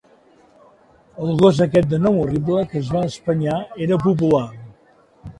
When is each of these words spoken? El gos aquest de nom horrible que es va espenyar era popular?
El 1.25 1.33
gos 1.41 1.59
aquest 1.65 1.91
de 1.91 1.99
nom 2.05 2.17
horrible 2.21 2.63
que 2.71 2.77
es 2.79 2.89
va 2.93 3.03
espenyar 3.09 3.59
era 3.87 3.99
popular? 4.07 4.41